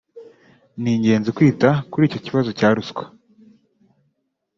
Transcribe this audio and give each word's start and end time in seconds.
ni 0.81 0.91
ingenzi 0.97 1.29
kwita 1.37 1.69
kuri 1.91 2.03
icyo 2.09 2.19
kibazo 2.25 2.49
cya 2.59 2.69
ruswa 2.75 3.03